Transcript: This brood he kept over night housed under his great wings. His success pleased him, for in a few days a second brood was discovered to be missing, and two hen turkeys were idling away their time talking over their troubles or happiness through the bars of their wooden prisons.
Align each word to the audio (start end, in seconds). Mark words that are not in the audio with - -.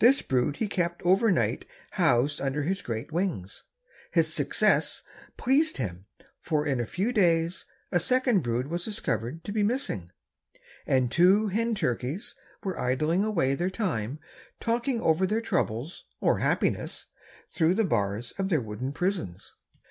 This 0.00 0.20
brood 0.20 0.56
he 0.58 0.68
kept 0.68 1.00
over 1.04 1.30
night 1.30 1.64
housed 1.92 2.38
under 2.38 2.64
his 2.64 2.82
great 2.82 3.10
wings. 3.12 3.62
His 4.10 4.30
success 4.30 5.02
pleased 5.38 5.78
him, 5.78 6.04
for 6.38 6.66
in 6.66 6.80
a 6.80 6.86
few 6.86 7.12
days 7.14 7.64
a 7.90 7.98
second 7.98 8.42
brood 8.42 8.66
was 8.68 8.84
discovered 8.84 9.42
to 9.44 9.52
be 9.52 9.62
missing, 9.62 10.10
and 10.86 11.10
two 11.10 11.46
hen 11.46 11.74
turkeys 11.74 12.36
were 12.62 12.78
idling 12.78 13.24
away 13.24 13.54
their 13.54 13.70
time 13.70 14.18
talking 14.60 15.00
over 15.00 15.26
their 15.26 15.40
troubles 15.40 16.04
or 16.20 16.40
happiness 16.40 17.06
through 17.50 17.72
the 17.72 17.84
bars 17.84 18.32
of 18.36 18.50
their 18.50 18.60
wooden 18.60 18.92
prisons. 18.92 19.54